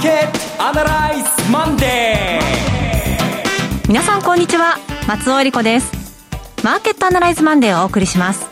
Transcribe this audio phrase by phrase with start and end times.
[0.00, 3.86] ーケットアナライズマンデー。
[3.86, 4.78] 皆さんこんにちは。
[5.06, 5.92] 松尾恵理子です。
[6.64, 8.46] マーケットアナライズマンデーをお送りします。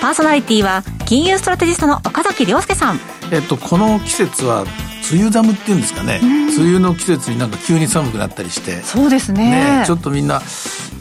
[0.00, 2.98] パーソナリティは金融ストラテジストの岡崎亮介さん。
[3.32, 4.64] えっとこの季節は
[5.12, 8.82] 梅雨寒っていうんですかね、梅雨の季節になんか急に寒くなったりして。
[8.82, 9.80] そうですね。
[9.80, 10.40] ねちょっとみんな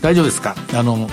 [0.01, 0.55] 大丈夫ですか？
[0.73, 1.09] あの、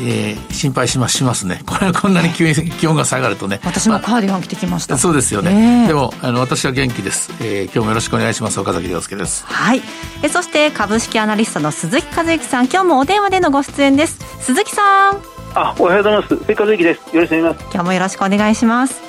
[0.00, 1.62] えー、心配しますしますね。
[1.66, 3.60] これこんなに急に気温が下がるとね。
[3.64, 9.44] 私もカーディガン着てきました、そうですよね、えー、でもあの私は元気です、えー、今日もよろしくお願いします岡崎亮介です。
[9.46, 9.82] はい。
[10.22, 12.66] えそして株式アナリストの鈴木和之さん。
[12.66, 14.18] 今日もお電話でのご出演です。
[14.40, 15.22] 鈴木さん。
[15.54, 16.28] あおはようございます。
[16.28, 17.16] 鈴木和之です。
[17.16, 17.74] よろしくお願いします。
[17.74, 19.05] 今日もよろしくお願いします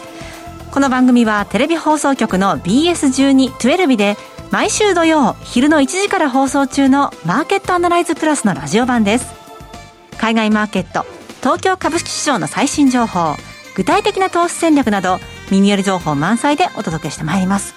[0.72, 4.16] この番組はテレビ放送局の BS12-12 で
[4.52, 9.34] 毎週土曜昼の1時から放送中のマーケットアナライズプラスのラジオ版です。
[10.18, 11.06] 海外マーケット
[11.40, 13.36] 東京株式市場の最新情報
[13.76, 15.20] 具体的な投資戦略など
[15.52, 17.74] 耳寄り情報満載でお届けしてまいります。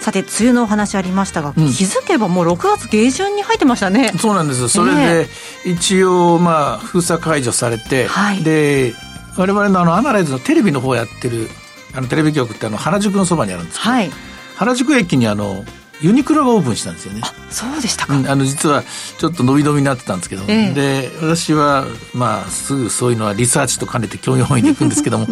[0.00, 4.12] さて梅雨のお話ありましたが、うん、気づけばもう6月下旬に入ってましたね。
[4.18, 5.26] そうなんですそれで
[5.66, 8.94] 一応まあ封鎖解除されて、はい、で
[9.36, 11.48] 我々のあのアナライズのテレビの方やってる
[11.94, 14.10] あのテレビ局ってあの原宿のそばにあるんですけど、はい、
[14.56, 15.64] 原宿駅にあの
[16.00, 17.22] ユニクロがオープンしたんですよね。
[17.24, 18.16] あ、そうでしたか。
[18.16, 18.84] うん、あの実は
[19.18, 25.26] ちょっと伸び伸びになってたんですけど、えで私はまあすぐそういうのはリサーチと兼ねて興味本位で行くんですけども、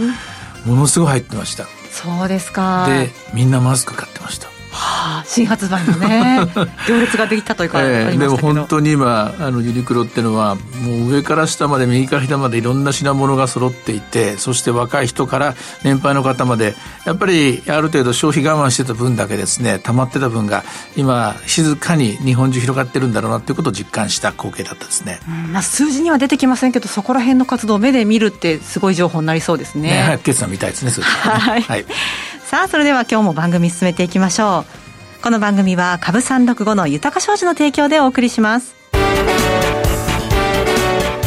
[0.64, 1.66] ものすごい入ってました。
[1.90, 2.86] そうですか。
[2.88, 4.15] でみんなマスク買って
[5.20, 6.40] あ、新発売のね
[6.88, 20.64] 行列ができたというか、えー、でも本当に今あのユニクロっていうのはもう上から下まで右から左までいろんな品物が揃っていてそして若い人から年配の方までやっぱりある程度消費我慢してた分だけですね溜まってた分が
[20.96, 29.90] 今静かに日本中広がってるんだろうなということを実感した光景だったですね、うん、まあ、数字には出てきませんけどそこら辺の活動を目で見るってすごい情報になりそうですね。
[29.90, 31.84] ね早く決算見たいですね、ね、はい、はい。
[32.46, 34.86] さあそれでは今日も番組進めていきましょう
[35.26, 38.76] この番組は株三六五の豊か商事の提供でお送りします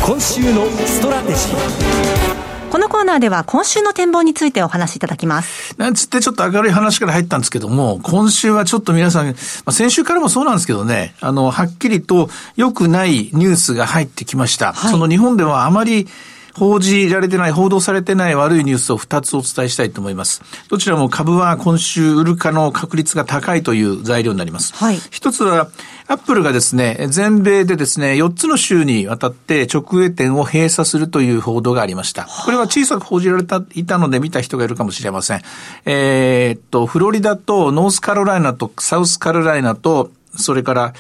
[0.06, 5.76] 今週のストラテジーこのコーナーでは今週の展望についてお話しいただきます。
[5.78, 9.34] なんつってちょっと明るい話から入ったんですけども、今週はちょっと皆さん、ま
[9.66, 14.72] あ、先週からもそうなんですけどね、あの、はっきりと良くないニュースが入ってきました。
[14.72, 16.08] はい、その日本ではあまり
[16.54, 20.42] 報じられてない、報道されてない悪いニュースを2つお伝えしたいと思います。
[20.70, 24.74] どちらも株は今週売るかの確率が高いという材料になります。
[24.76, 25.00] はい。
[25.12, 25.70] 一つは、
[26.08, 32.26] アップルがですね、全米でですね、4つの州にわたって直営店を閉鎖するという報道がありました。
[32.26, 35.42] これは小さく報じられた、いたので見た人がいるかもしれません。
[35.86, 40.94] えー、っと、フロリダとノースカロライナとサウスカロライナと、それから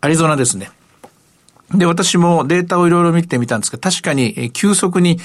[0.00, 0.70] アリゾナですね。
[1.74, 5.18] で、私もデータをいろいろ見てみたんですが、確かに急速に、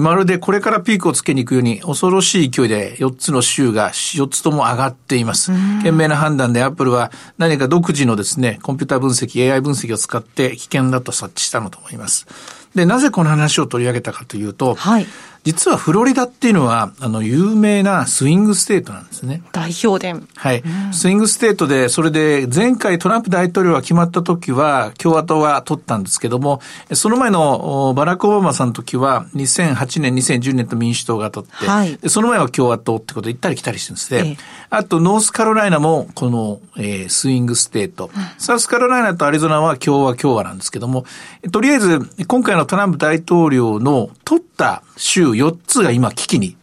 [0.00, 5.52] まるでこれからピークをつけに行くように恐ろしい勢いで4つの州が4つとも上がっています。
[5.84, 12.26] 賢明な判断でアップルは何か独自のですね、コンピューター分析、AI 分析を使って危険だと察知したのと思います。
[12.74, 15.06] で、なぜこの話を取り上げたかというと、はい、
[15.44, 19.42] 実はフロリダっていうのは、あの、有名なスイングステートなんですね。
[19.52, 20.26] 大票田。
[20.34, 20.92] はい、うん。
[20.94, 26.62] スイングステートで、それで前回トランプ大統領が決まった時は、共和党が取ったんですけども、
[26.94, 34.20] その前のバラク・オバマさんの時は、2008年、2010年と民主党が取って、はい、その前は共和党ってことで行ったり来たりしてるんですね。
[34.20, 34.36] ええ、
[34.70, 38.10] あと、ノースカロライナも、この、えー、スイングステート。
[38.38, 41.04] サウスカロライナとアリゾナは共和共和なんですけども、
[41.52, 46.56] とりあえず、今回のトランプ大統領の取った州4つが今危機に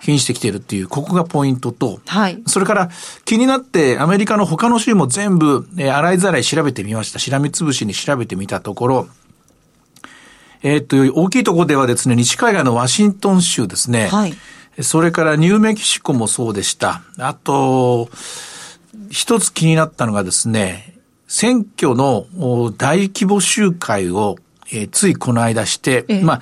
[0.00, 2.42] 瀕してきているっていう、ここがポイントと、はい。
[2.46, 2.90] それから
[3.24, 7.18] 気になってアメリカの他の州も全部、えー、洗いざらい調べてみました。
[7.18, 9.08] しらみつぶしに調べてみたところ、
[10.62, 14.08] えー、っと、大きいところではですね、西海岸のワシントン州ですね。
[14.08, 14.34] はい。
[14.82, 17.02] それからニューメキシコもそうでした。
[17.18, 18.08] あと、
[19.10, 20.94] 一つ気になったのがですね、
[21.28, 22.26] 選挙の
[22.76, 24.36] 大規模集会を、
[24.72, 26.40] えー、ついこの間して、ええ、まあ、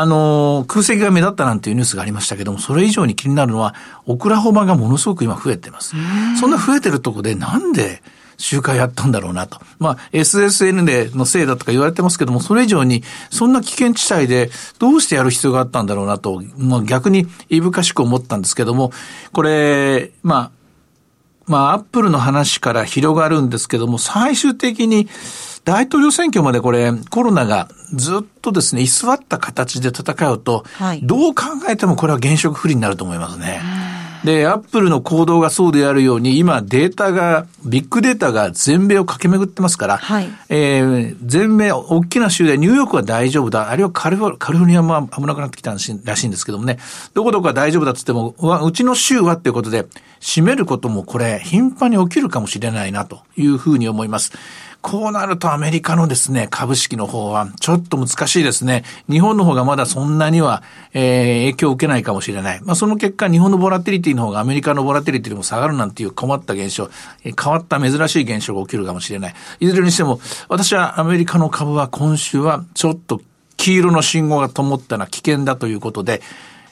[0.00, 3.74] あの、空席が目立ったなんていうニュースがありましたけども、それ以上に気になるのは、
[4.06, 5.94] オクラホマがものすごく今増えてます。
[6.38, 8.02] そんな増えてるとこでなんで
[8.36, 9.60] 集会やったんだろうなと。
[9.78, 18.92] まあ、SSN でのせいだとか言われてますけども、それ以上に、そんな危険地帯でどうしてやる必要があったんだろうなと、まあ逆に言い深しく思ったんですけども、
[19.32, 20.50] これ、まあ、
[21.46, 25.08] まあ、アップルの話から広がるんですけども、最終的に、
[25.68, 33.60] 大統領選挙までこれ、コロナがずっとですね、居座った形で戦うと、はい、どう考えてもこれは現職不利になると思いますね。
[34.24, 43.68] で、アップルの行動がそうであるように、今データが、ビッグデータが全米を駆け巡ってますから、はい、えー、全米、大きな州でニューヨークは大丈夫だ。
[43.68, 46.78] あるいはカリフォルニアも危なくなってきたらしいんですけどもね、
[47.12, 49.86] どこどこは大丈夫だっつっても、うちの州はっていうことで、
[50.20, 54.32] 閉めることもこれ、頻繁に起きるかもしれないなというふうに思います。
[54.90, 58.84] こうなるとアメリカのですね、株式の方はちょっと難しいですね。
[59.06, 60.62] 日本の方がまだそんなには、
[60.94, 62.60] えー、影響を受けないかもしれない。
[62.62, 66.88] まあ、その結果、日本のボラティリティの方がアメリカのボラティリティでも下がるなんていう困った現象、
[67.22, 69.34] 変わった珍しい現象が起きるかもしれない。
[69.60, 73.20] いずれにしても、私はアメリカの株は今週はちょっと
[73.58, 76.22] 黄色の信号が灯ったのは危険だということで、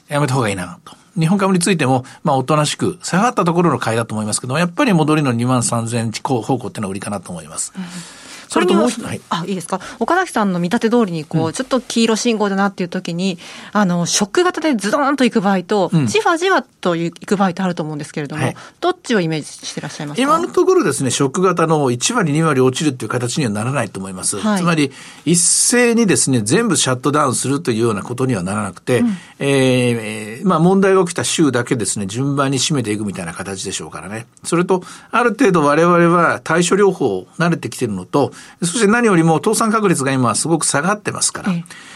[0.08, 0.96] やめた方がいいなと。
[1.18, 7.72] 日本株についても、まあ、おとなしく、下がったところの買いだと思いますけど、やっぱり戻りの2万3000方向っていうのは売りかなと思います。
[7.76, 9.81] うんそれともう一つ、はい、あ、いいですか？
[9.98, 13.38] 岡崎さんの見立て通りに、こう、うん、ちょっと黄色信号だなっていう時に、
[13.72, 20.22] あの、ショック型でズドーンと行く場合と、うん、じわじわと行く場合ってあると思うんですけれども、はい、どっちをイメージしてらっしゃいますか？
[20.22, 24.38] 今のところですね、ショック型の1割、2割落ちるっていう形にはならないと思います。
[24.38, 24.92] はい、つまり、
[25.25, 34.26] 一斉にですね、全部シャットダウンするというようなことにはならなくて、うん、えー、まあ問題が起きた週だけですね、順番に締めていくみたいな形でしょうからね。
[34.44, 41.53] それと、ある程度我々は対処療法慣れてきてるのと、そして何よりも倒産確率が今すごく下がってますから、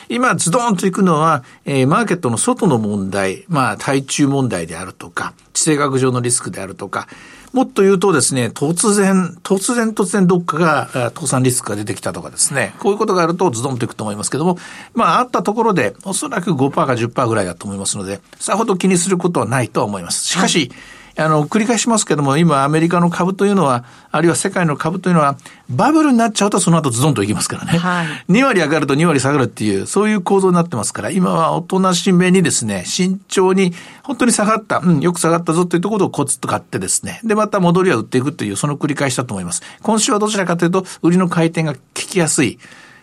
[0.08, 7.06] 今ズドーンといくのは、えー、マーケットの外の問題、まあ、対中問題であるとか、地政学上のリスクであるとか、
[7.52, 14.58] もっと言うとですね、突然、突然突然どっかが倒産リスクが出てきたとかですね、こういうことがあるとズドンといくと思いますけども、
[14.94, 20.24] まああったところでおそらく5%か10%ぐらいだと思いますので、さほど気にすることはないとは思います。
[20.24, 25.36] しかし、はいあの、繰り返しますけども、今アメリカの株というのは、あるいは世界の株というのは、
[25.68, 27.78] バブルになっちゃうとその後ズドンといきますからね。
[27.78, 33.72] はい、2割上がると2割下がるっていう、そういう構造になってますから、今はおとなしめにですね、慎重に、
[34.02, 39.62] 本当に下がった、うん、よく下がったぞというところをコツと買ってですね、で、また戻りは売っていくという、その繰り返しだと思います。
[39.82, 42.58] 今週はどちらかというと、売りの回転が効きやすい。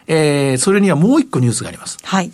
[0.07, 1.97] えー、それにはもう一個ニュースがあります。
[2.03, 2.31] はい。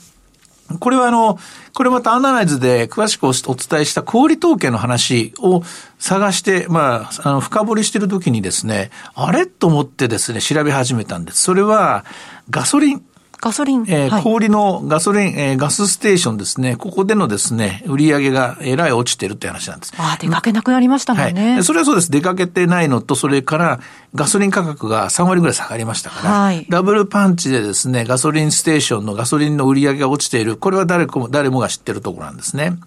[0.80, 1.38] これはあの、
[1.74, 5.62] これまたアナライズで詳しくお伝えした小売統計の話を
[6.00, 9.46] 探して、まあ、あの、深掘りしてるときにですね、あれ？
[9.46, 11.44] と思ってですね、調べ始めたんです。
[11.44, 12.06] それは、
[12.50, 13.06] ガソリン。
[13.44, 13.84] ガソリン。
[13.90, 16.78] えー、はい、氷のガソリン、えー、ガスステーションですね。
[16.78, 19.94] ここでのですね、売り上げがえらい落ちてるって話なんです。
[19.98, 21.64] ああ、出かけなくなりましたもんね、はい。
[21.66, 22.10] それはそうです。
[22.10, 23.80] 出かけてないのと、それから
[24.16, 30.56] ガソリン価格が3割ぐらい下がりましたから、はい、ダブルパンチでですね、ガソリンステーションのガソリンの売り上げが落ちている。
[30.56, 32.78] これは誰も、誰もが知ってるところなんですね。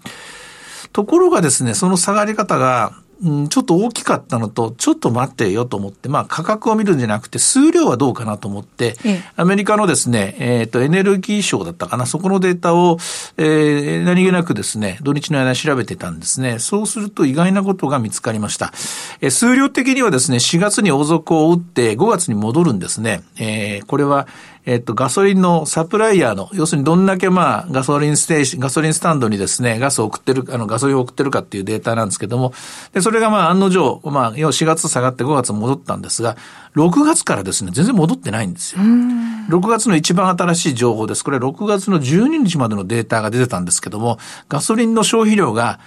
[0.94, 12.98] ところがですね、その下がり方が、うん、ちょっと大きかったのと、ちょっと待ってよと思って、まあ価格を見るんじゃなくて、数量はどうかなと思って、ええ、アメリカのですね、えっ、ー、と、エネルギー省だったかな、そこのデータを、
[13.38, 16.58] えー、何気なくですね、土日の間調べてたんですね。
[16.58, 18.72] そうすると意外なことが見つかりました。
[19.20, 23.22] えー、数量的にはですね、4月に大底を打って5月に戻るんですね。
[23.38, 24.26] えー、これは、
[24.66, 32.52] えっと、ガソリンのサプライヤーの、要するにどんだけまあ、ガソリンステーション、ガソリンスタンドにですね、ガスを送ってる、あの、ガソリンを送ってるかっていうデータなんですけども、
[32.92, 36.36] で、それがまあ、案の定、まあ、要は4月下がって5月戻ったんですが、
[36.74, 38.80] 6月からですね、全然戻ってないんですよ。
[38.80, 41.22] 6月の一番新しい情報です。
[41.22, 44.18] これ6月の12日までのデータが出てたんですけども、
[44.48, 45.78] ガソリンの消費量が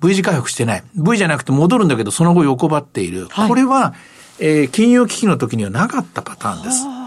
[0.00, 0.84] V 字回復してない。
[0.94, 3.26] V じゃなくて戻るんだけど、その後横ばっている。
[3.30, 3.94] はい、これは、
[4.38, 7.03] えー、金融危機の時にはなかったパターンです。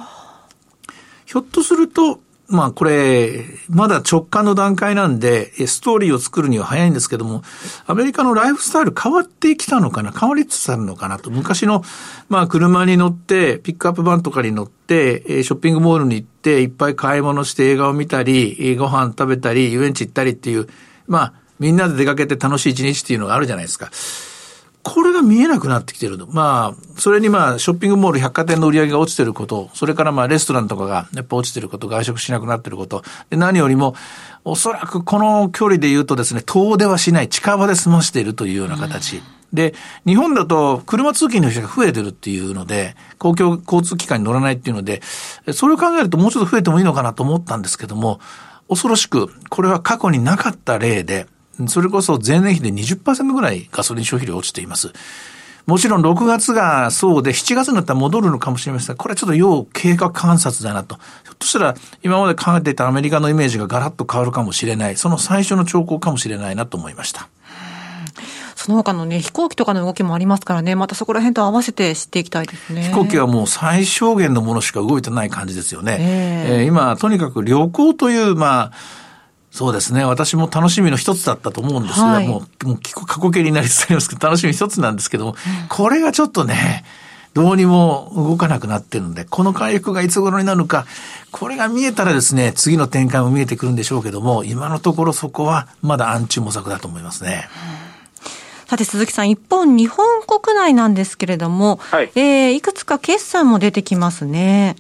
[1.28, 7.44] ひょっとすると、まあこれ、まだ直感の段階なんで、ストーリーを作るには早いんですけども、
[7.86, 10.14] アメリカのライフスタイル変わってきたのかな？
[10.14, 11.30] 変わりつつあるのかなと。
[11.30, 11.84] 昔の、
[12.30, 20.70] まあ車に乗って、ピックアップバンとかに乗って、ショッピングモールに行って、いっぱい買い物して映画を見たり、ご飯食べたり、遊園地行ったりっていう、
[21.08, 23.92] まあ、みんなで出かけて楽しい一日っていうのがあるじゃないですか。
[24.88, 26.28] これが見えなくなってきてると。
[26.28, 33.96] まあ、それにまあ、ショッピングモール、百貨店の売り上げが落ちてること、それからまあ、レストランとかがやっぱ落ちてること、外食しなくなってること、で何よりも、
[34.46, 39.18] おそらくこの距離で言うとですね、遠出はしない、近場で済ましているというような形。
[39.18, 39.76] うん、で、
[40.06, 45.02] 日本だと車通勤の人が増えてるっていうので、公共交通機関に乗らないっていうので、
[45.52, 48.20] それを考えるともうちょっと増えてもいいのかなと思ったんですけども、
[48.70, 51.28] 恐ろしく、これは過去になかった例で、
[51.68, 54.94] それこそ前年比で20%ぐらいガソリン消費量落ちています。
[55.68, 60.96] もちろん6月がそうで、7月になったら戻るのかもしれませんが、これはちょっと要経過観察だなと。
[60.96, 64.96] ひょっとしたら、今まで考えていたアメリカのイメージがガラッと変わるかもしれない。
[64.96, 67.28] その最初の兆候かもしれないなと思いました。
[68.56, 72.84] その他のね、飛行機とかの動きもありますからね、またそこら辺と合わせて知っていきたいですね。
[72.84, 75.98] 飛行機はもう最小限のものしか動いてない感じですよね。
[76.00, 78.72] えー、えー、今、とにかく旅行という、まあ、
[79.52, 80.04] そうですね。
[80.04, 85.36] 私も楽しみの一つだったと思うんですが、はい、もう、もう過去形になりつつありますけど、 楽しみ一つなんですけども、
[85.70, 86.84] これがちょっとね、
[87.34, 90.86] どうにも動かなくなってるので、この回復がいつ頃になるのか、
[91.32, 97.48] これが見えたらですね、次の展開も見えてくるんでしょうけども、今のところそこはまだ暗中模索だと思いますね。
[98.68, 104.76] さて鈴木さん、一方、日本国内なんですけれども、はい、えー、いくつか決算も出てきますね。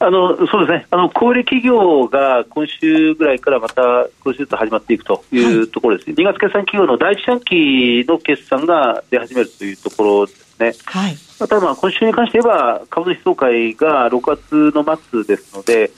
[0.00, 0.86] あのそうですね。
[0.90, 15.90] あの、小売企業が今週ぐらいからまた少しずつ始まっていくというところですね、はい、2月決算企業の第一四半期の決算が出始めるというところですね、はい、ただ、まあ、今週に関して言えば、株主総会が6月の末ですので、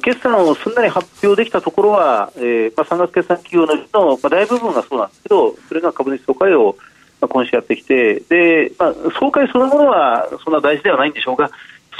[0.00, 6.76] 決算をすんなり発表できたところは、えーまあ、3月決算企業のの、まあ、大部分がそうなんですけど、それが株主総会を、
[7.20, 11.50] まあ、今週やってきて、でまあ、総会そのものはそんな大事ではないんでしょうが、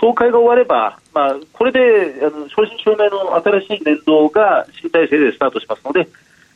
[0.01, 6.09] 総会が終われば、まあ、これであの正真正銘の新しい年度が新体制でスタートしますので、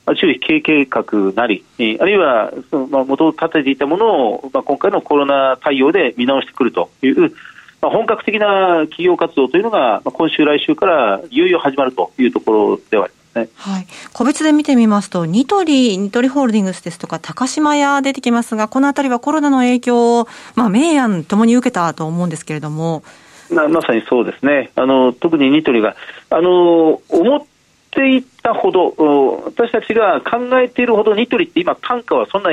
[0.06, 1.64] まあ、中期経計画なり、
[2.00, 7.32] あるいはその、まあ、元を立てていたものを、まあ、今回のコロナ対応で見直してくるという、
[7.80, 13.18] まあ、本格的な企業活動というのが、まあ、今週、来週からいよいよ始まるというところではあります。
[13.34, 23.02] ね、はい、個別で見てみますと、ニトリ、ニトリホールディングスですとか、高島屋出てきますが、このあたりはコロナの影響を、まあ、明暗ともに受けたと思うんですけれども。
[23.50, 25.96] ままさにそうですね、あの特にニトリが、
[26.30, 27.42] あの思っ
[27.90, 32.50] ていたほど、私たちが考えているほどニトリって今、単価はそんな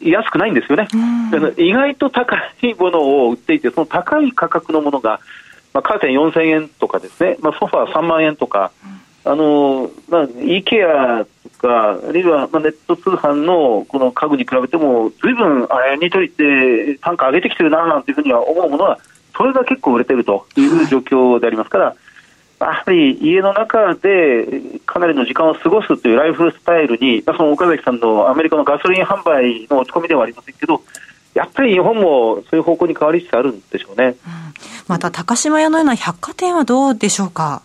[0.00, 0.88] 安くないんですよね、
[1.56, 5.20] 意外と高いものを売っていて、その高い価格のものが、
[5.74, 8.72] まあ、カーテン4000円とかですね、まあ、ソファー3万円とか、
[9.24, 18.98] あのまあ、IKEA とか、あるいは、まあ、ネット通販のこの家具に比べても、ずいぶん、あれ、ニトリって単価上げてきてるななんていうふうには思うものは、
[19.38, 21.96] それが結構売れてるという状況でありますから、
[22.60, 30.82] やはり家の中でかなりの時間を過ごすというライフスタイルに、その岡崎さんのアメリカのガソリン販売の落ち込みではありませんけど、
[31.34, 34.16] やっぱり日本もそういう方向に変わりつつあるんでしょうね、うん、
[34.88, 37.62] また高島屋のような百貨店はどうでしょうか？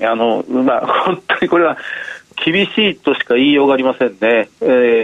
[0.00, 1.78] あのまあ、本当にこれは
[2.44, 4.48] 厳しいとしか言いようがありませんね、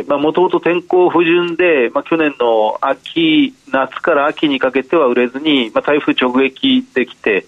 [0.06, 7.46] もともと天候不順で、まあ、去年の秋、夏から秋にかけては売れずに、まあ、台風直撃できて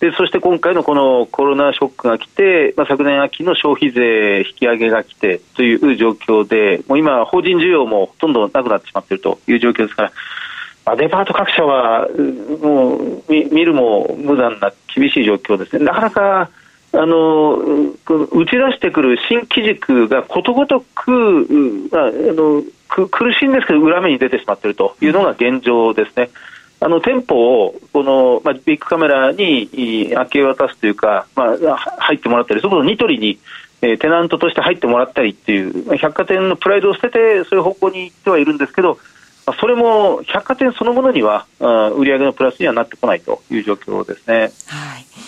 [0.00, 10.12] で、そして今回のこのコロナショックが来て、まあ、昨年秋の消費税引き上げが来てという状況で、もう今、法人需要もほとんどなくなってしまっているという状況ですから。
[10.96, 12.06] デパート各社は
[12.62, 15.84] もう見るも無残な厳しい状況ですね。
[15.84, 16.50] なかなか
[16.96, 26.30] あの打ち出してくる新機軸がことごとくあの苦しいんですけど裏目に出てしまっているというのが現状ですね。
[26.78, 33.38] あの店舗をこの、まあ、ビッグカメラに明け渡すというか、まあ、入ってもらったり、そこのニトリに、
[33.80, 38.98] えー、テナントとして入ってもらったりっていう、まあ、百貨店のプライドを捨てて、そういう方向に行ってはいるんですけど、
[39.46, 44.52] まあ、それも百貨店そのものには、あ売上げのプラスにはなってこないという状況ですね。
[44.66, 45.25] はい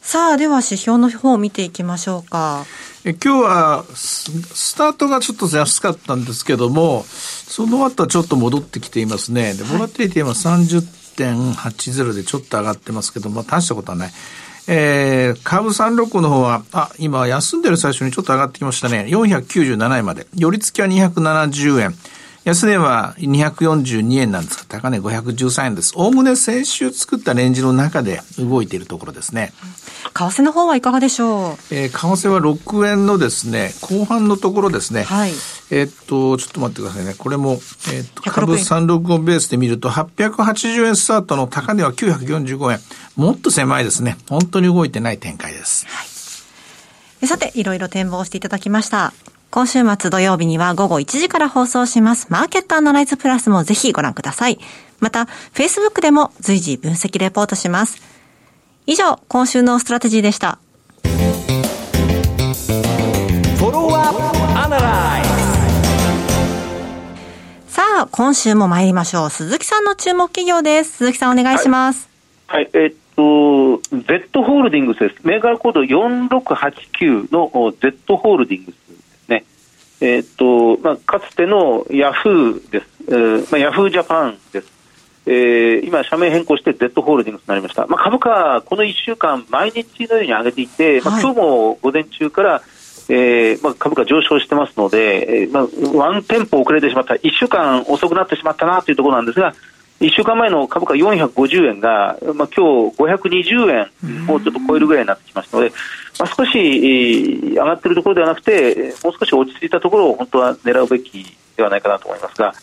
[0.00, 2.64] さあ、では指標の方を見ていきましょうか。
[3.04, 9.54] え今日はスタートがちょっと安かったんですけども、その後はちょっと戻ってきていますね。
[9.54, 14.10] で、ボラティリティは30.80でちょっと上がってますけど、まあ大したことはない。
[14.70, 19.06] えー、株365の方は、あ、今休んでる最初にちょっと上がってきましたね。
[19.08, 20.26] 497円まで。
[20.36, 21.94] 寄り付きは270円。
[22.48, 25.92] 安値は242円なんですが、高値513円です。
[25.96, 29.52] おおむね先週作ったレンジの中で動いているところですね。
[30.14, 31.74] 為替の方はいかがでしょう？
[31.74, 35.02] えー、為替は6円のですね、後半のところですね。
[35.02, 35.32] はい。
[35.70, 37.14] えー、っと、ちょっと待ってくださいね。
[37.18, 37.60] これも、
[37.92, 42.78] えー、っと、株365ベースで見ると、880円スタートの高値は945円。
[43.16, 44.16] もっと狭いですね。
[44.26, 45.86] 本当に動いてない展開です。
[45.86, 46.02] は
[47.22, 47.26] い。
[47.26, 49.12] さて、いろいろ展望していただきました。
[49.50, 52.26] 今週末土曜日には午後1時から放送します。
[52.30, 54.58] マーケットアナライズプラスもぜひご覧ください。
[55.00, 58.02] また、Facebook でも随時分析レポートします。
[58.84, 60.58] 以上、今週のストラテジーでした。
[67.68, 69.30] さあ、今週も参りましょう。
[69.30, 70.98] 鈴木さんの注目企業です。
[70.98, 72.08] 鈴木さんお願いします。
[72.48, 75.14] はい、はい、え、っと、Z ホールディングスです。
[75.22, 78.87] メーカーコード4689の Z ホールディングス。
[80.00, 82.86] えー、っと、まあ、かつてのヤフーです。
[83.08, 84.68] えー、まあ、ヤフージャパンです。
[85.26, 87.86] えー、今、社名変更して Z ホールディングスになりました。
[87.86, 92.62] まあ、株価、この1週間、毎日のように上げていて、まあ、今日も午前中から、
[93.10, 99.54] えーまあ、株価上昇してますので、えーまあ、ワンテンポ遅れてしまった、1週間遅くなってしまったなというところなんですが、
[100.00, 105.72] 1週間前の株価450円が、まあ今日520円をちょっと超えるぐらいになってきましたので、
[106.18, 112.54] まあ、少し上がっているところではなくて、もう少し落ち着いたところを本当は狙うべきではないかなと思いますが、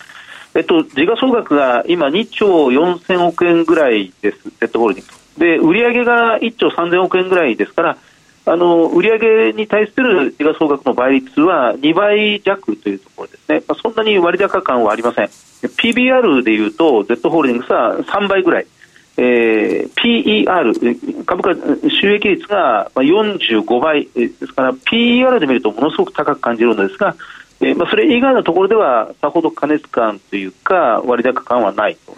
[0.56, 5.26] えっと、時価総額が今2兆4000億円ぐらいです、Z ホールディングス。
[5.38, 7.98] で、売上が1兆3000億円ぐらいですから、
[8.48, 15.30] あの売上に対する時価総額の倍率は2倍弱というところですね、まあ、そんなに割高感はありません、
[15.68, 18.68] PBR でいうと、Z ホールディングスは3倍ぐらい、
[19.18, 21.56] えー、PER、株価
[21.90, 24.08] 収益率が45倍。
[24.14, 27.16] ですから、PER で見るとものすごく高く感じるのですが、
[27.62, 32.16] えーまあ、それ以外のところではさほど過熱感というか割高感はないと、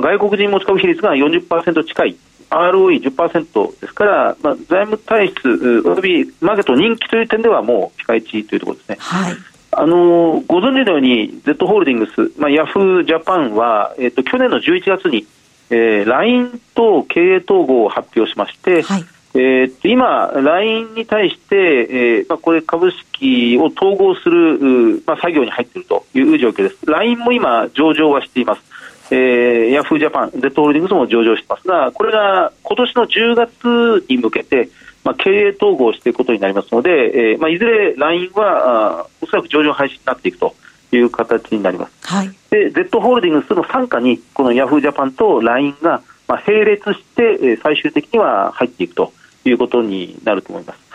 [0.00, 2.16] 外国人持ち株比率が40%近い
[2.50, 8.96] ROE10% ですから、まあ、財務体質およびマーケット人気という点ではもうピカイチというところですね。
[8.98, 9.34] はい
[9.78, 15.26] あのご存知のように Z ホールディングス、まあ、ヤフージャパンは、えーと、去年の11月に、
[15.68, 26.78] えー、LINE と経営統合を発表しまして、はい、えー、今、LINE に対して、えーまあ、これ株式を統合する、まあ、作業に入っているという状況です。
[26.86, 28.62] LINE も今、上場はしています。
[29.10, 34.68] えー、ヤフージャパン、デッドホールディングスも上場してますが、これが今年の10月に向けて、
[35.04, 40.56] まあ、経営統合していくことになりますので、えーまあ、いずれ LINE はあおそらく上場廃止になっていくと
[40.90, 41.92] いう形になります。
[42.02, 49.12] はい、で、Z ホールディングスの傘下に、このヤフージャパンと LINE が、まあ、並列して、えー、最終的には入っていくと
[49.44, 50.86] いうことになると思います。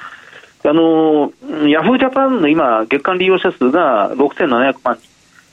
[0.63, 1.33] あの
[1.67, 5.10] ヤフージャパンの今、月間利用者数が6700万人。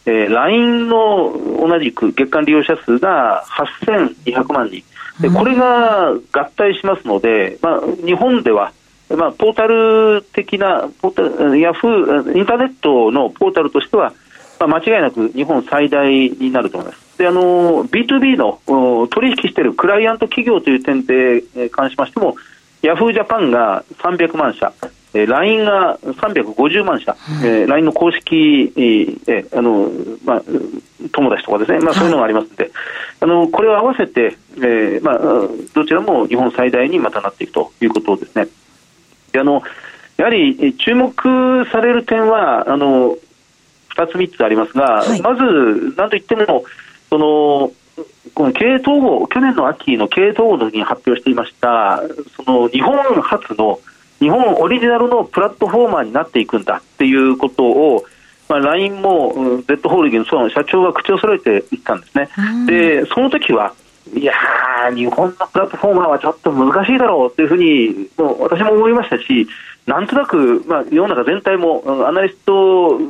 [0.08, 4.82] えー、LINE の同じく月間利用者数が8200万人、
[5.20, 8.72] でこれが合体しますので、まあ、日本では、
[9.10, 14.14] まあ、ポータル的なポータル、ヤフー、インターネットのポータルとしては、
[14.58, 17.18] まあ、間違いなく日本最大になると思います。
[17.18, 22.36] であの B2B の取引しているクライアント企業という点で関しましても、
[22.80, 24.72] ヤフージャパンが300万社、
[25.14, 29.90] えー、LINE が350万社、うん、えー、LINE の公式、えー、あの
[30.24, 30.42] まあ、
[31.12, 32.72] 友達とかですね、まあ、そういうのがありますので、はい、
[33.20, 35.18] あのこれを合わせて、えーまあ、
[35.74, 38.48] どちらも日本最大にまたなっていくということですね。
[39.32, 39.62] であの
[40.16, 41.14] やはり注目
[41.70, 43.16] される点はあの
[43.94, 46.64] 2つ、3つありますが、はい、まず、なんといっても、
[47.08, 47.72] その
[48.34, 52.02] この経営統合、去年の秋の経営統合の時に発表していました、
[52.36, 53.80] その日本初の
[54.20, 58.04] 日本オリジナルのプラットフォーマーになっていくんだっていうことを、
[58.48, 62.28] まあ、LINE も Z ホールディングスの社長が口を揃えて言ったんですね。
[62.66, 63.74] で、その時は
[64.14, 69.46] いやー、日本のプラットフォーマーはちょっと難しいだろうというふうに、もう私も思いましたし、
[69.88, 73.00] なんとなく、まあ、世の中全体も、アナリスト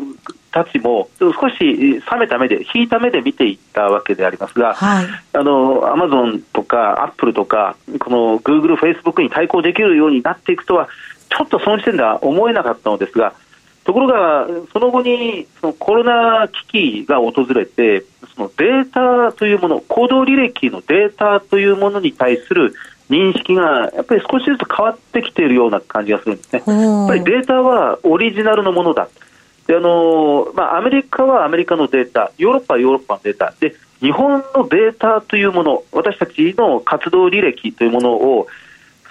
[0.53, 10.89] たちも少し冷めた目で、引いた目で見ていったわけでありますが、はい、あのアマゾンとかアップルとか、このグーグル、フェイスブックに対抗できるようになっていくとは、
[11.31, 13.35] ちょっとその時点では思えなかったのですが、
[13.83, 18.05] ところが、その後にそのコロナ危機が訪れて、
[18.37, 22.75] そのデータというもの、行動履歴のデータというものに対する
[23.11, 26.63] 認識がやっぱり少しずつ変わってきているような感じがするんですね。
[26.67, 29.09] やっぱりデータはオリジナルのものだ。
[29.67, 38.47] であのまあ、アメリカはアメリカのデータ、ヨーロッパはヨーロッパのデータ、で日本のデータというもの、私たちの活動履歴というものを、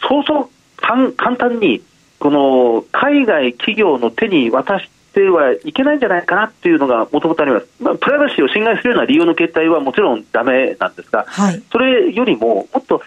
[0.07, 1.83] そうそう簡単に
[2.19, 13.01] この海外企業の手に渡してはいけないんじゃないかなっていうのがもともとあります、まあ、プライバシーを侵害するような利用の形態はもちろんだめなんですが、はい、それよりももっと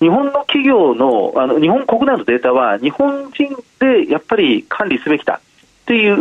[0.00, 5.40] 日本の企業のあの日本国内のデータは日本人でやっぱり管理すべきだ
[5.86, 6.16] っていう、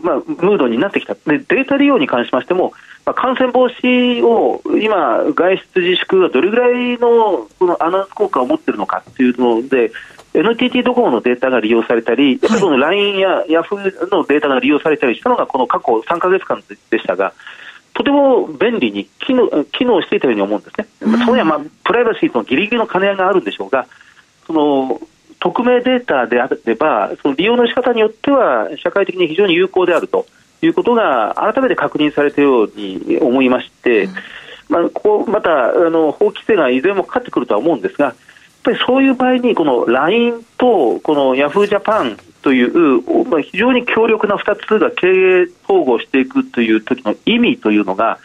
[0.00, 1.14] まあ、ムードになってきた。
[1.14, 2.74] で、データ利用に関しましても、
[3.06, 9.90] まあ、感染防止を今、外出自粛がどれぐらいのこのアナウンス効果を持っているのかっていうので、
[10.34, 17.32] NTT ドコモのデータが利用されたり、やっぱりこの LINE や Yahoo のデータが利用されたりしたのが、この過去3か月間でしたが、
[17.94, 20.86] とても便利に機能機能していたように思うんですね。
[21.20, 23.86] そこには、まあ、プライバシーとのギリギリの兼ね合いがあるんでしょうが、
[24.46, 25.00] その
[25.38, 30.26] 匿名データであれば、その利用の仕方によっては、社会的に非常に有効であると
[30.62, 34.08] いうことが、改めて確認されたように思いまして、
[34.68, 38.14] まあ、こうまたあの法規制がいずれもかかってくるとは思うんですが、やっ
[38.64, 48.18] ぱりそういう場合に、この LINE とこのヤフージャパンという、まあ、非常に強力な2つが経営統合していくという時の意味というのが、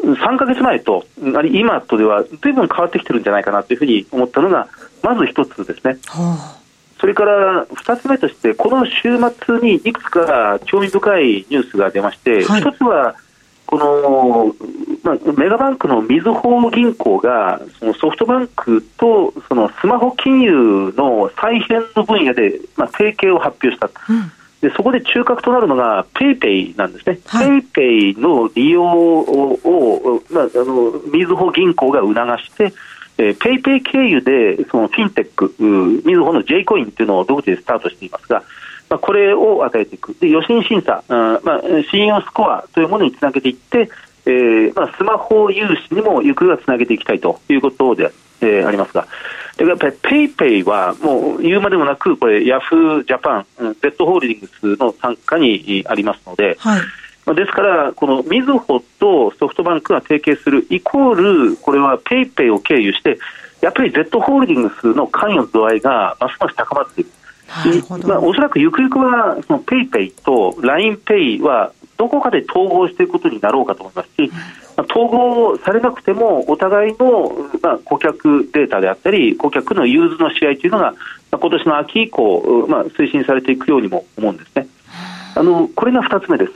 [0.00, 1.06] 3か月前と、
[1.52, 4.68] 今とではずいぶん変わってきてるんじゃないかなというふうに思ったのが、
[5.00, 5.96] まず一つですね。
[6.06, 6.58] はあ、
[6.98, 13.14] それから二つ目として、この週末にいくつか興味深いニュースが出まして、はい、一つは、
[13.66, 14.54] この、
[15.02, 24.32] まあ、メガバンクのみずほ銀行がそのソフトバンクとそのスマホ金融の再編の分野で、まあ、提携を発表した、うん。
[24.60, 32.72] でそこで中核となるのがペイペイなんですね、はい、ペイペイの利用を、まあ、あのみずほ銀行が促して、
[33.18, 38.42] えー、ペイペイ経由でそのフィンテック、みずほの J コインっていうのを独自でスタートしていますが、
[38.88, 43.90] まあ、これを与えていく、で与信審査、あまあ、信用スコアというものにつなげていって、
[44.26, 49.06] えーまあ、スマホ融資にもゆくゆくはつなげていきたいということで、えー、ありますが、
[49.58, 53.46] やっぱりペイペイはもう言うまでもなく、これ、ヤフージャパン、
[53.80, 56.80] Z ホールディングスの傘下にありますので、はい。
[57.34, 63.18] ですから、このみずほとソフトバンクが提携するイコール、これはペイペイを経由して、
[63.60, 67.10] やっぱり Z ホールディングスの関与度合いがますます高まっている。
[68.06, 74.30] まあ、おそらくゆくゆくは、そのペイペイと LINEPay はどこかで統合していくことになろうかと思いますし、
[74.76, 77.32] まあ、統合されなくても、お互いの、
[77.62, 80.98] まあ、顧客データであったり、顧客の融通の試合というのが、ま
[81.32, 84.66] あ、今年の秋以降、まあ、推進されていくようにも思うんですね。
[85.36, 86.52] あのこれが2つ目です。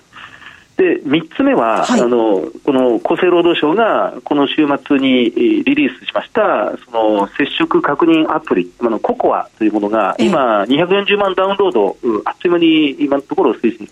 [0.81, 13.91] で3つ目は、はい、あのこの厚生労働省がこの週末にリリースしましたその接触確認アプリ、あのココアというものが今、240万ダウンロード、あっという間に今のところ推進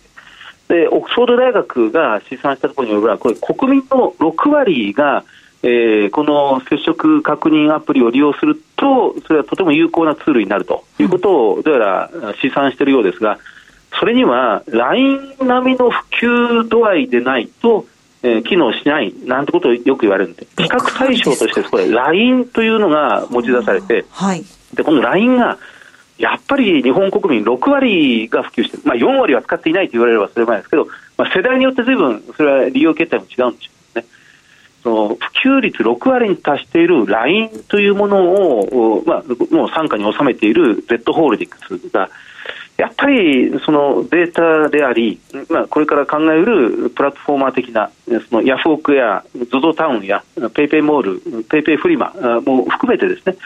[0.69, 5.25] でオックスフォード大学が試算したところによればこれ国民の6割が、
[5.63, 13.39] えー、この接触確認アプリを利用するとそれはとても有効なツールになるということをどうやら試算しているようですが
[13.99, 17.87] それには LINE 並みの普及度合いでないと、
[18.23, 20.47] えー、機能しないなんてことをよく言われるんで。
[20.57, 25.59] 比較対象としてこれ LINE というのが持ち出されて、はい、でこの LINE が
[26.19, 34.07] やっぱり日本国民6割が普及してる、まあ、4割は使っていないと言われればそれまでですけど、まあ、世代によってずいぶんそれは利用形態も違うんでしょうね。
[34.83, 35.17] その普
[35.49, 42.11] 及率6割に達している LINE というものを、まあ、もう傘下に収めている Z ホールディングスが、
[42.79, 47.91] やっぱりそのデータであり、まあ、これから考えうるプラットフォーマー的な
[48.31, 52.13] そのヤフオクや ZOZO タウンや PayPay モール、PayPay フリマ
[52.47, 53.37] も含めてですね、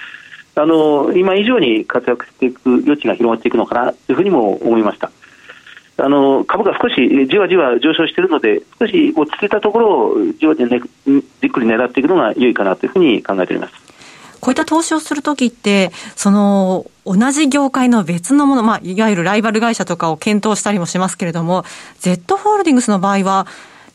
[0.54, 5.10] あの今以上に活躍していく余地が広がっていくのかなというふうにも思いました。
[5.96, 10.82] あの株が少しじわじわ上昇しているので、少し落ち着いたところをじわじわ、ね、
[11.40, 13.91] じっくり狙っていくのが良いかなというふうに考えております。
[14.42, 21.64] こういった投資をするときって、その、同じ業界の別のもの、まあ、いわゆるライバル会社とかを検討したりもしますけれども、
[22.00, 23.46] Z ホールディングスの場合は、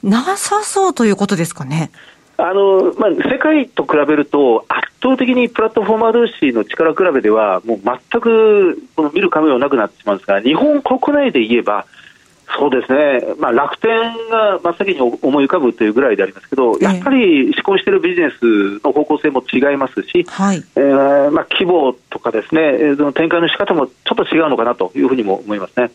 [0.04, 1.92] なさそうということですかね？
[2.38, 11.86] あのまあ、世界と比べると、圧倒的にプラットフォーマー同士の力比べでは、もう全くこの見る影もなくなってしまうんですが、日本国内で言えば、
[12.56, 13.90] そうですね、まあ、楽天
[14.30, 25.92] が真っ先に思い浮かぶというぐらいでありますけど、やっぱり施行しているビジネスの方向性も違いますし、はい、えー、まあ、規模とかですね、その展開の仕方もちょっと違うのかなというふうにも思いますね。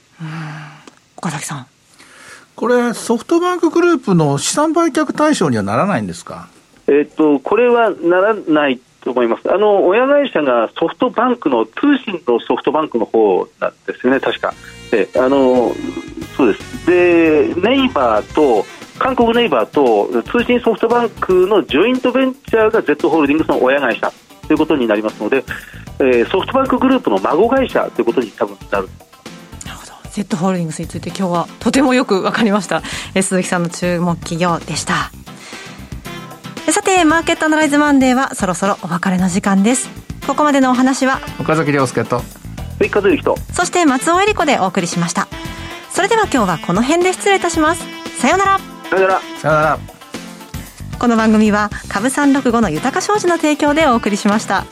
[1.16, 1.66] 岡崎さん
[2.54, 6.48] これ、ソフトバンクグループの資産売却対象にはならないんですか、
[6.86, 9.52] えっと、これはならないと思います。
[9.52, 14.54] あの、親会社がソフトバンクの、通信のソフトバンクの方なんですよね、確か。
[14.92, 15.72] え、あの、
[16.36, 16.86] そうです。
[16.86, 18.64] で、ネイバーと、
[18.98, 24.12] 韓国ネイバーと通信ソフトバンクのジョイントベンチャーが Z ホールディングスの親会社
[24.46, 25.44] ということになりますので、
[25.98, 28.88] えー、ソフトバンクグループの孫会社ということに多分なる。
[29.66, 29.92] なるほど。
[30.10, 32.82] Z ホールディングスについて今日はとてもよく分かりました。
[33.14, 35.10] え鈴木さんの注目企業でした。
[36.70, 39.88] さて、マーケットアナライズマンデーはそろそろお別れの時間です。
[40.26, 42.22] ここまでのお話は岡崎亮介と
[43.52, 45.26] そして松尾恵理子でお送りしました。
[45.92, 47.84] それでは今日はこの辺で失礼いたします。
[48.18, 48.58] さようなら。
[48.58, 49.20] さようなら。
[49.20, 49.78] さようなら。
[50.98, 54.64] この番組は株三六五の豊か商事の提供でお送りしました。